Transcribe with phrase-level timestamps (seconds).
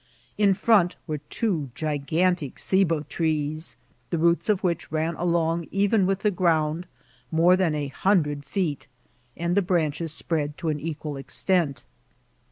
[0.35, 3.75] In front were two gigantic Ceiba trees,
[4.09, 6.87] the roots of which ran along even with the ground
[7.31, 8.87] more than a hundred feet,
[9.37, 11.83] and the branches spread to an equal extent.